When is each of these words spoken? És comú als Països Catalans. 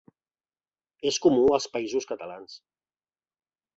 És 1.11 1.19
comú 1.25 1.43
als 1.57 1.69
Països 1.75 2.09
Catalans. 2.13 2.57